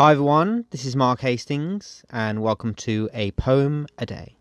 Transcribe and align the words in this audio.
Hi 0.00 0.12
everyone, 0.12 0.64
this 0.70 0.86
is 0.86 0.96
Mark 0.96 1.20
Hastings, 1.20 2.06
and 2.08 2.40
welcome 2.40 2.72
to 2.76 3.10
A 3.12 3.32
Poem 3.32 3.86
a 3.98 4.06
Day. 4.06 4.34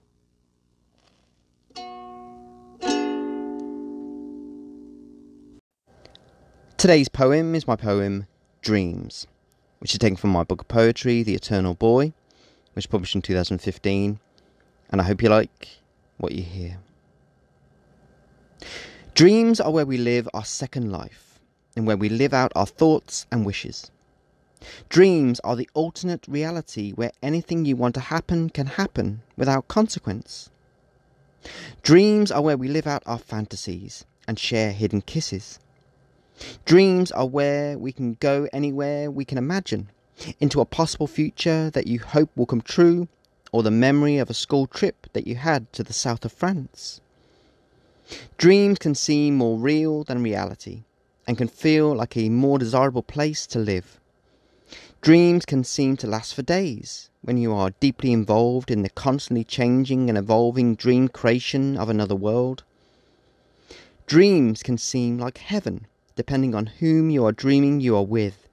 Today's 6.77 7.09
poem 7.09 7.55
is 7.55 7.67
my 7.67 7.75
poem 7.75 8.27
Dreams, 8.61 9.27
which 9.79 9.91
is 9.91 9.99
taken 9.99 10.15
from 10.15 10.29
my 10.29 10.45
book 10.45 10.61
of 10.61 10.69
poetry, 10.69 11.23
The 11.23 11.35
Eternal 11.35 11.73
Boy, 11.73 12.13
which 12.71 12.75
was 12.75 12.85
published 12.85 13.15
in 13.15 13.21
2015, 13.21 14.17
and 14.91 15.01
I 15.01 15.03
hope 15.03 15.21
you 15.21 15.27
like 15.27 15.67
what 16.19 16.31
you 16.31 16.43
hear. 16.43 16.77
Dreams 19.13 19.59
are 19.59 19.71
where 19.73 19.85
we 19.85 19.97
live 19.97 20.29
our 20.33 20.45
second 20.45 20.89
life, 20.89 21.37
and 21.75 21.85
where 21.85 21.97
we 21.97 22.07
live 22.07 22.33
out 22.33 22.53
our 22.55 22.65
thoughts 22.65 23.25
and 23.29 23.45
wishes. 23.45 23.91
Dreams 24.89 25.39
are 25.41 25.55
the 25.55 25.69
alternate 25.73 26.27
reality 26.27 26.91
where 26.91 27.11
anything 27.23 27.65
you 27.65 27.75
want 27.75 27.95
to 27.95 28.01
happen 28.01 28.49
can 28.49 28.67
happen 28.67 29.21
without 29.37 29.67
consequence. 29.67 30.49
Dreams 31.81 32.31
are 32.31 32.41
where 32.41 32.57
we 32.57 32.67
live 32.67 32.85
out 32.85 33.03
our 33.05 33.17
fantasies 33.17 34.05
and 34.27 34.37
share 34.37 34.73
hidden 34.73 35.01
kisses. 35.01 35.59
Dreams 36.65 37.11
are 37.11 37.25
where 37.25 37.77
we 37.77 37.91
can 37.91 38.15
go 38.15 38.47
anywhere 38.51 39.09
we 39.09 39.25
can 39.25 39.37
imagine, 39.37 39.89
into 40.39 40.59
a 40.59 40.65
possible 40.65 41.07
future 41.07 41.69
that 41.69 41.87
you 41.87 41.99
hope 41.99 42.29
will 42.35 42.45
come 42.45 42.61
true, 42.61 43.07
or 43.51 43.63
the 43.63 43.71
memory 43.71 44.17
of 44.17 44.29
a 44.29 44.33
school 44.33 44.67
trip 44.67 45.07
that 45.13 45.25
you 45.25 45.35
had 45.35 45.71
to 45.73 45.83
the 45.83 45.93
south 45.93 46.25
of 46.25 46.31
France. 46.31 47.01
Dreams 48.37 48.79
can 48.79 48.95
seem 48.95 49.35
more 49.35 49.57
real 49.57 50.03
than 50.03 50.21
reality, 50.21 50.83
and 51.27 51.37
can 51.37 51.47
feel 51.47 51.95
like 51.95 52.17
a 52.17 52.29
more 52.29 52.59
desirable 52.59 53.03
place 53.03 53.47
to 53.47 53.59
live. 53.59 53.98
Dreams 55.01 55.45
can 55.45 55.63
seem 55.63 55.95
to 55.97 56.07
last 56.07 56.33
for 56.33 56.41
days 56.41 57.09
when 57.21 57.37
you 57.37 57.53
are 57.53 57.71
deeply 57.79 58.11
involved 58.11 58.69
in 58.69 58.81
the 58.81 58.89
constantly 58.89 59.45
changing 59.45 60.09
and 60.09 60.17
evolving 60.17 60.75
dream 60.75 61.07
creation 61.07 61.77
of 61.77 61.87
another 61.87 62.15
world. 62.15 62.63
Dreams 64.07 64.61
can 64.61 64.77
seem 64.77 65.17
like 65.17 65.37
heaven 65.37 65.87
depending 66.17 66.53
on 66.53 66.65
whom 66.65 67.09
you 67.09 67.23
are 67.23 67.31
dreaming 67.31 67.79
you 67.79 67.95
are 67.95 68.05
with. 68.05 68.49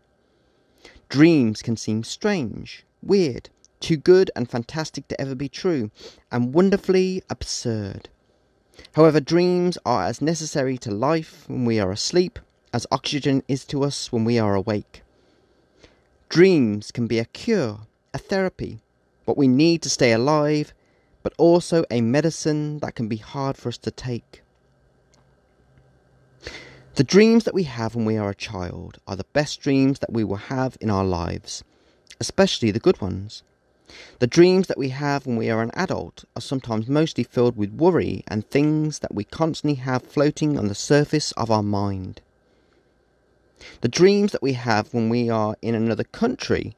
Dreams 1.08 1.62
can 1.62 1.76
seem 1.76 2.04
strange, 2.04 2.84
weird, 3.02 3.50
too 3.80 3.96
good 3.96 4.30
and 4.36 4.48
fantastic 4.48 5.08
to 5.08 5.20
ever 5.20 5.34
be 5.34 5.48
true, 5.48 5.90
and 6.30 6.54
wonderfully 6.54 7.24
absurd. 7.28 8.08
However, 8.92 9.18
dreams 9.18 9.78
are 9.84 10.04
as 10.04 10.22
necessary 10.22 10.78
to 10.78 10.92
life 10.92 11.48
when 11.48 11.64
we 11.64 11.80
are 11.80 11.90
asleep 11.90 12.38
as 12.72 12.86
oxygen 12.92 13.42
is 13.48 13.64
to 13.64 13.82
us 13.82 14.12
when 14.12 14.24
we 14.24 14.38
are 14.38 14.54
awake. 14.54 15.02
Dreams 16.28 16.90
can 16.90 17.06
be 17.06 17.18
a 17.18 17.24
cure, 17.24 17.80
a 18.12 18.18
therapy, 18.18 18.80
what 19.24 19.36
we 19.38 19.48
need 19.48 19.80
to 19.82 19.90
stay 19.90 20.12
alive, 20.12 20.74
but 21.22 21.32
also 21.38 21.84
a 21.90 22.00
medicine 22.00 22.78
that 22.80 22.94
can 22.94 23.08
be 23.08 23.16
hard 23.16 23.56
for 23.56 23.68
us 23.68 23.78
to 23.78 23.90
take. 23.90 24.42
The 26.96 27.04
dreams 27.04 27.44
that 27.44 27.54
we 27.54 27.64
have 27.64 27.94
when 27.94 28.04
we 28.04 28.16
are 28.16 28.30
a 28.30 28.34
child 28.34 28.98
are 29.06 29.16
the 29.16 29.26
best 29.32 29.60
dreams 29.60 29.98
that 30.00 30.12
we 30.12 30.24
will 30.24 30.36
have 30.36 30.76
in 30.80 30.90
our 30.90 31.04
lives, 31.04 31.62
especially 32.20 32.70
the 32.70 32.80
good 32.80 33.00
ones. 33.00 33.42
The 34.18 34.26
dreams 34.26 34.66
that 34.66 34.78
we 34.78 34.88
have 34.88 35.26
when 35.26 35.36
we 35.36 35.48
are 35.48 35.62
an 35.62 35.70
adult 35.74 36.24
are 36.34 36.42
sometimes 36.42 36.88
mostly 36.88 37.22
filled 37.22 37.56
with 37.56 37.70
worry 37.72 38.24
and 38.26 38.48
things 38.48 38.98
that 38.98 39.14
we 39.14 39.24
constantly 39.24 39.76
have 39.76 40.02
floating 40.02 40.58
on 40.58 40.66
the 40.66 40.74
surface 40.74 41.30
of 41.32 41.50
our 41.50 41.62
mind. 41.62 42.20
The 43.80 43.88
dreams 43.88 44.32
that 44.32 44.42
we 44.42 44.52
have 44.52 44.92
when 44.92 45.08
we 45.08 45.30
are 45.30 45.56
in 45.62 45.74
another 45.74 46.04
country 46.04 46.76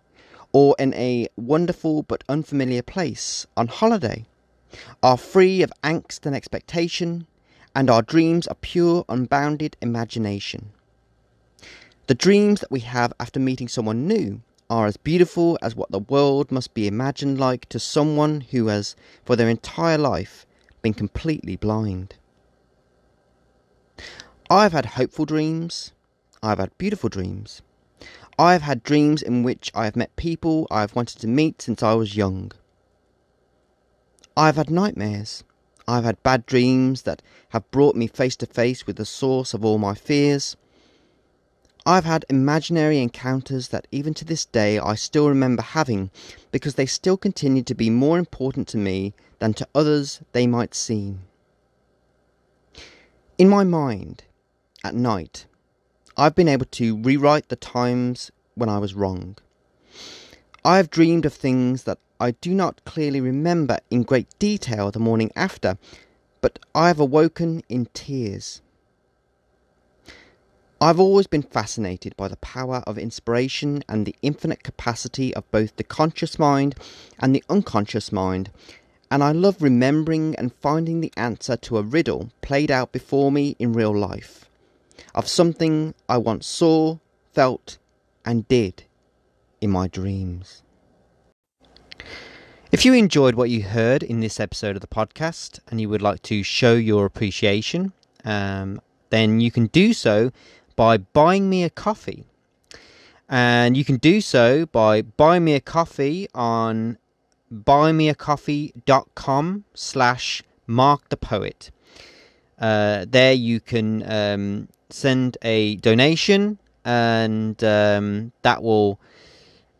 or 0.52 0.76
in 0.78 0.94
a 0.94 1.28
wonderful 1.36 2.02
but 2.04 2.24
unfamiliar 2.28 2.82
place 2.82 3.46
on 3.56 3.68
holiday 3.68 4.26
are 5.02 5.16
free 5.16 5.62
of 5.62 5.72
angst 5.82 6.26
and 6.26 6.34
expectation, 6.34 7.26
and 7.74 7.90
our 7.90 8.02
dreams 8.02 8.46
are 8.46 8.54
pure, 8.56 9.04
unbounded 9.08 9.76
imagination. 9.80 10.70
The 12.06 12.14
dreams 12.14 12.60
that 12.60 12.70
we 12.70 12.80
have 12.80 13.12
after 13.20 13.40
meeting 13.40 13.68
someone 13.68 14.06
new 14.06 14.40
are 14.70 14.86
as 14.86 14.96
beautiful 14.96 15.58
as 15.62 15.74
what 15.74 15.90
the 15.90 15.98
world 15.98 16.52
must 16.52 16.74
be 16.74 16.86
imagined 16.86 17.38
like 17.40 17.68
to 17.70 17.78
someone 17.78 18.42
who 18.50 18.66
has, 18.66 18.96
for 19.24 19.36
their 19.36 19.48
entire 19.48 19.98
life, 19.98 20.46
been 20.82 20.94
completely 20.94 21.56
blind. 21.56 22.16
I've 24.50 24.72
had 24.72 24.86
hopeful 24.86 25.24
dreams, 25.24 25.92
I've 26.42 26.58
had 26.58 26.76
beautiful 26.78 27.08
dreams. 27.08 27.62
I 28.38 28.52
have 28.52 28.62
had 28.62 28.84
dreams 28.84 29.22
in 29.22 29.42
which 29.42 29.72
I 29.74 29.84
have 29.84 29.96
met 29.96 30.14
people 30.14 30.68
I 30.70 30.82
have 30.82 30.94
wanted 30.94 31.18
to 31.20 31.26
meet 31.26 31.60
since 31.60 31.82
I 31.82 31.94
was 31.94 32.16
young. 32.16 32.52
I 34.36 34.46
have 34.46 34.56
had 34.56 34.70
nightmares. 34.70 35.42
I 35.88 35.96
have 35.96 36.04
had 36.04 36.22
bad 36.22 36.46
dreams 36.46 37.02
that 37.02 37.22
have 37.48 37.68
brought 37.72 37.96
me 37.96 38.06
face 38.06 38.36
to 38.36 38.46
face 38.46 38.86
with 38.86 38.96
the 38.96 39.04
source 39.04 39.54
of 39.54 39.64
all 39.64 39.78
my 39.78 39.94
fears. 39.94 40.56
I 41.84 41.96
have 41.96 42.04
had 42.04 42.24
imaginary 42.28 43.00
encounters 43.00 43.68
that 43.68 43.88
even 43.90 44.14
to 44.14 44.24
this 44.24 44.44
day 44.44 44.78
I 44.78 44.94
still 44.94 45.28
remember 45.28 45.62
having 45.62 46.10
because 46.52 46.74
they 46.74 46.86
still 46.86 47.16
continue 47.16 47.62
to 47.64 47.74
be 47.74 47.90
more 47.90 48.18
important 48.18 48.68
to 48.68 48.76
me 48.76 49.14
than 49.40 49.54
to 49.54 49.68
others 49.74 50.20
they 50.32 50.46
might 50.46 50.74
seem. 50.74 51.22
In 53.38 53.48
my 53.48 53.64
mind, 53.64 54.22
at 54.84 54.94
night, 54.94 55.46
I've 56.20 56.34
been 56.34 56.48
able 56.48 56.66
to 56.66 56.96
rewrite 56.96 57.48
the 57.48 57.54
times 57.54 58.32
when 58.56 58.68
I 58.68 58.78
was 58.78 58.92
wrong. 58.92 59.36
I 60.64 60.78
have 60.78 60.90
dreamed 60.90 61.24
of 61.24 61.32
things 61.32 61.84
that 61.84 62.00
I 62.18 62.32
do 62.32 62.52
not 62.52 62.84
clearly 62.84 63.20
remember 63.20 63.78
in 63.88 64.02
great 64.02 64.26
detail 64.40 64.90
the 64.90 64.98
morning 64.98 65.30
after, 65.36 65.78
but 66.40 66.58
I 66.74 66.88
have 66.88 66.98
awoken 66.98 67.62
in 67.68 67.86
tears. 67.94 68.62
I've 70.80 70.98
always 70.98 71.28
been 71.28 71.42
fascinated 71.42 72.16
by 72.16 72.26
the 72.26 72.36
power 72.38 72.82
of 72.84 72.98
inspiration 72.98 73.84
and 73.88 74.04
the 74.04 74.16
infinite 74.20 74.64
capacity 74.64 75.32
of 75.34 75.48
both 75.52 75.76
the 75.76 75.84
conscious 75.84 76.36
mind 76.36 76.74
and 77.20 77.32
the 77.32 77.44
unconscious 77.48 78.10
mind, 78.10 78.50
and 79.08 79.22
I 79.22 79.30
love 79.30 79.62
remembering 79.62 80.34
and 80.34 80.52
finding 80.52 81.00
the 81.00 81.12
answer 81.16 81.56
to 81.58 81.78
a 81.78 81.82
riddle 81.82 82.32
played 82.42 82.72
out 82.72 82.90
before 82.90 83.30
me 83.30 83.54
in 83.60 83.72
real 83.72 83.96
life 83.96 84.47
of 85.14 85.28
something 85.28 85.94
I 86.08 86.18
once 86.18 86.46
saw, 86.46 86.98
felt, 87.32 87.78
and 88.24 88.46
did 88.48 88.84
in 89.60 89.70
my 89.70 89.88
dreams. 89.88 90.62
If 92.70 92.84
you 92.84 92.92
enjoyed 92.92 93.34
what 93.34 93.48
you 93.48 93.62
heard 93.62 94.02
in 94.02 94.20
this 94.20 94.38
episode 94.38 94.76
of 94.76 94.82
the 94.82 94.86
podcast 94.86 95.58
and 95.68 95.80
you 95.80 95.88
would 95.88 96.02
like 96.02 96.20
to 96.22 96.42
show 96.42 96.74
your 96.74 97.06
appreciation, 97.06 97.94
um, 98.24 98.80
then 99.10 99.40
you 99.40 99.50
can 99.50 99.66
do 99.68 99.94
so 99.94 100.32
by 100.76 100.98
buying 100.98 101.48
me 101.48 101.64
a 101.64 101.70
coffee. 101.70 102.26
And 103.28 103.76
you 103.76 103.84
can 103.84 103.96
do 103.96 104.20
so 104.20 104.66
by 104.66 105.02
buying 105.02 105.44
me 105.44 105.54
a 105.54 105.60
coffee 105.60 106.28
on 106.34 106.98
buymeacoffee.com 107.52 109.64
slash 109.74 110.42
mark 110.66 111.08
the 111.08 111.16
poet. 111.16 111.70
Uh, 112.58 113.06
there 113.08 113.32
you 113.32 113.60
can 113.60 114.02
um, 114.10 114.68
send 114.90 115.36
a 115.42 115.76
donation, 115.76 116.58
and 116.84 117.62
um, 117.62 118.32
that 118.42 118.62
will 118.62 118.98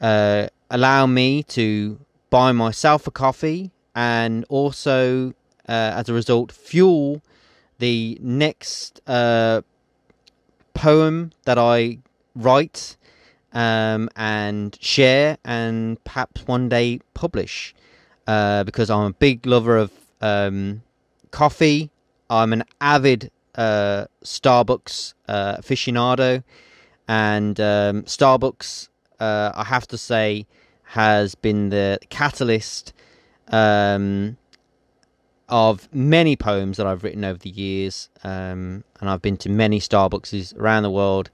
uh, 0.01 0.49
allow 0.71 1.07
me 1.07 1.43
to 1.45 1.99
buy 2.31 2.53
myself 2.53 3.07
a 3.07 3.11
coffee 3.11 3.71
and 3.95 4.45
also, 4.49 5.31
uh, 5.69 5.93
as 5.97 6.09
a 6.09 6.15
result, 6.15 6.53
fuel 6.53 7.23
the 7.79 8.19
next 8.21 9.01
uh, 9.07 9.63
poem 10.75 11.33
that 11.45 11.59
I 11.59 11.99
write 12.35 12.97
um, 13.53 14.09
and 14.15 14.77
share 14.81 15.39
and 15.45 16.03
perhaps 16.05 16.47
one 16.47 16.69
day 16.69 17.01
publish 17.15 17.75
uh, 18.27 18.65
because 18.65 18.91
I'm 18.91 19.07
a 19.07 19.13
big 19.13 19.47
lover 19.47 19.77
of 19.77 19.91
um, 20.21 20.83
coffee. 21.31 21.91
I'm 22.31 22.53
an 22.53 22.65
avid 22.81 23.31
uh, 23.59 24.07
Starbucks 24.25 25.15
uh, 25.27 25.57
aficionado, 25.57 26.45
and 27.09 27.59
um, 27.59 28.05
Starbucks, 28.05 28.89
uh, 29.19 29.51
I 29.55 29.65
have 29.65 29.87
to 29.89 29.99
say, 29.99 30.47
has 30.85 31.35
been 31.35 31.71
the 31.71 31.99
catalyst 32.09 32.95
um, 33.49 34.37
of 35.49 35.89
many 35.93 36.37
poems 36.37 36.77
that 36.77 36.87
I've 36.87 37.03
written 37.03 37.25
over 37.25 37.39
the 37.39 37.51
years, 37.51 38.09
um, 38.23 38.85
and 39.01 39.11
I've 39.11 39.23
been 39.23 39.37
to 39.39 39.49
many 39.49 39.81
Starbucks 39.81 40.57
around 40.57 40.85
the 40.85 40.91
world, 40.91 41.31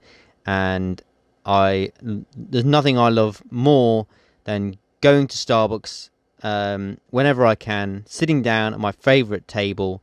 and 0.47 1.01
I 1.45 1.91
there's 2.01 2.65
nothing 2.65 2.97
I 2.97 3.09
love 3.09 3.43
more 3.51 4.07
than 4.45 4.77
going 5.01 5.27
to 5.27 5.37
Starbucks 5.37 6.09
um, 6.41 6.97
whenever 7.11 7.45
I 7.45 7.53
can, 7.53 8.03
sitting 8.07 8.41
down 8.41 8.73
at 8.73 8.79
my 8.79 8.91
favorite 8.91 9.47
table 9.47 10.01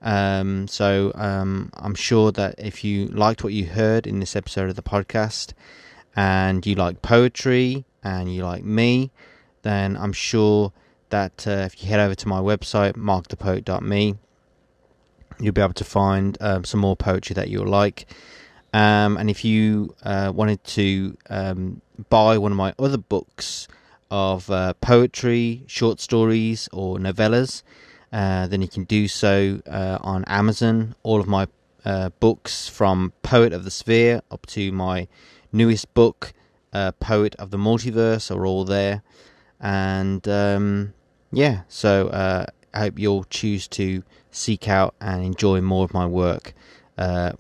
Um, 0.02 0.68
so 0.68 1.12
um, 1.16 1.72
I'm 1.74 1.96
sure 1.96 2.32
that 2.34 2.56
if 2.60 2.84
you 2.84 3.08
liked 3.08 3.44
what 3.44 3.54
you 3.54 3.66
heard 3.66 4.06
in 4.06 4.20
this 4.20 4.36
episode 4.36 4.70
of 4.70 4.76
the 4.76 4.84
podcast 4.84 5.54
and 6.16 6.64
you 6.66 6.76
like 6.76 7.02
poetry 7.02 7.86
and 8.04 8.34
you 8.34 8.44
like 8.44 8.64
me, 8.64 9.12
then 9.64 9.98
I'm 9.98 10.14
sure 10.14 10.72
that 11.10 11.48
uh, 11.48 11.68
if 11.68 11.82
you 11.82 11.90
head 11.90 12.00
over 12.00 12.16
to 12.16 12.28
my 12.28 12.40
website, 12.40 12.94
markthepoet.me, 12.94 14.16
you'll 15.40 15.54
be 15.54 15.62
able 15.62 15.74
to 15.74 15.84
find 15.84 16.38
um, 16.42 16.64
some 16.64 16.80
more 16.80 16.96
poetry 16.96 17.34
that 17.34 17.50
you'll 17.50 17.68
like. 17.68 18.06
Um, 18.74 19.18
and 19.18 19.30
if 19.30 19.46
you 19.46 19.96
uh, 20.04 20.34
wanted 20.36 20.64
to 20.66 21.18
um, 21.30 21.82
buy 22.10 22.38
one 22.38 22.52
of 22.52 22.58
my 22.58 22.74
other 22.78 22.98
books 22.98 23.68
of 24.12 24.50
uh, 24.52 24.74
poetry, 24.82 25.64
short 25.68 26.00
stories, 26.02 26.68
or 26.74 26.98
novellas, 26.98 27.64
uh, 28.12 28.48
then 28.48 28.62
you 28.62 28.68
can 28.68 28.84
do 28.84 29.08
so 29.08 29.62
uh, 29.66 30.00
on 30.02 30.26
Amazon. 30.26 30.96
All 31.04 31.20
of 31.20 31.28
my 31.28 31.48
uh, 31.86 32.10
books 32.20 32.68
from 32.68 33.14
Poet 33.24 33.54
of 33.54 33.64
the 33.64 33.72
Sphere 33.72 34.22
up 34.30 34.46
to 34.48 34.72
my 34.72 35.08
newest 35.52 35.94
book, 35.94 36.34
Poet 37.00 37.36
of 37.36 37.52
the 37.52 37.58
Multiverse, 37.58 38.36
are 38.36 38.46
all 38.46 38.66
there. 38.66 39.02
And 39.66 40.28
um, 40.28 40.94
yeah, 41.32 41.62
so 41.68 42.10
uh, 42.10 42.46
I 42.72 42.80
hope 42.82 43.00
you'll 43.00 43.24
choose 43.26 43.68
to 43.70 44.04
seek 44.30 44.70
out 44.70 44.94
and 45.02 45.24
enjoy 45.26 45.60
more 45.62 45.84
of 45.84 45.92
my 45.92 46.06
work 46.06 46.54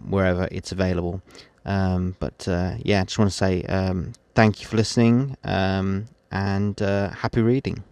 wherever 0.04 0.48
it's 0.51 0.72
available. 0.72 1.22
Um, 1.66 2.16
but 2.19 2.48
yeah, 2.48 3.01
I 3.01 3.04
just 3.04 3.19
want 3.19 3.30
to 3.30 3.38
say 3.38 3.62
um, 3.66 4.13
thank 4.33 4.60
you 4.60 4.68
for 4.68 4.75
listening 4.75 5.38
um, 5.44 6.07
and 6.31 6.81
uh, 6.81 7.10
happy 7.10 7.42
reading. 7.42 7.83